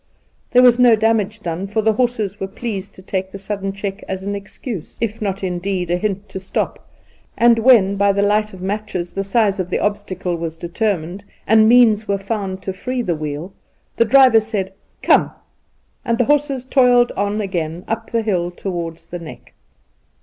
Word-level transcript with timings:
There 0.49 0.63
was 0.63 0.79
no 0.79 0.95
damage 0.95 1.41
done, 1.41 1.67
for 1.67 1.83
the 1.83 1.93
horses 1.93 2.39
were 2.39 2.47
pleased 2.47 2.95
to 2.95 3.03
take 3.03 3.31
the 3.31 3.37
sudden 3.37 3.71
check 3.71 4.03
as 4.07 4.23
an 4.23 4.33
excuse, 4.33 4.97
if 4.99 5.21
not 5.21 5.43
indeed 5.43 5.91
a 5.91 5.97
hint, 5.97 6.27
to 6.29 6.39
stop; 6.39 6.89
and 7.37 7.59
when 7.59 7.97
by 7.97 8.11
the 8.11 8.23
light 8.23 8.51
of 8.51 8.63
matches 8.63 9.11
the 9.13 9.23
size 9.23 9.59
of 9.59 9.69
the 9.69 9.77
obstacle 9.77 10.35
Was 10.35 10.57
determined, 10.57 11.23
and 11.45 11.69
means 11.69 12.07
were 12.07 12.17
found 12.17 12.63
to 12.63 12.73
free 12.73 13.03
the 13.03 13.13
wheel, 13.13 13.53
the 13.97 14.03
driver 14.05 14.39
said,' 14.39 14.73
Come!' 15.03 15.33
and 16.03 16.17
the 16.17 16.25
horses 16.25 16.65
toiled 16.65 17.11
on 17.11 17.39
again 17.39 17.85
up 17.87 18.09
the 18.11 18.23
hill 18.23 18.49
towards 18.49 19.05
the 19.05 19.19
Neck. 19.19 19.53